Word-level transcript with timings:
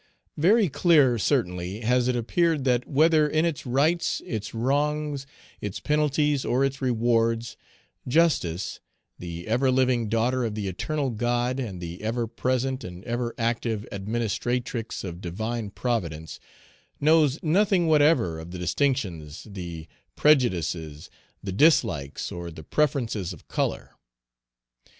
Very 0.37 0.67
clear, 0.67 1.19
certainly, 1.19 1.81
has 1.81 2.07
it 2.07 2.15
appeared, 2.15 2.63
that 2.63 2.87
whether 2.87 3.29
in 3.29 3.45
its 3.45 3.67
rights, 3.67 4.19
its 4.25 4.51
wrongs, 4.51 5.27
its 5.61 5.79
penalties, 5.79 6.43
or 6.43 6.65
its 6.65 6.81
rewards, 6.81 7.55
Justice 8.07 8.79
the 9.19 9.45
everliving 9.47 10.09
daughter 10.09 10.43
of 10.43 10.55
the 10.55 10.67
eternal 10.67 11.11
God, 11.11 11.59
and 11.59 11.79
the 11.79 12.01
ever 12.01 12.25
present 12.25 12.83
and 12.83 13.03
ever 13.03 13.35
active 13.37 13.85
administratrix 13.91 15.03
of 15.03 15.21
divine 15.21 15.69
Providence 15.69 16.39
knows 16.99 17.37
nothing 17.43 17.85
whatever 17.85 18.39
of 18.39 18.49
the 18.49 18.57
distinctions, 18.57 19.43
the 19.47 19.85
prejudices, 20.15 21.11
the 21.43 21.51
dislikes, 21.51 22.31
or 22.31 22.49
the 22.49 22.63
preferences 22.63 23.33
of 23.33 23.47
color. 23.47 23.91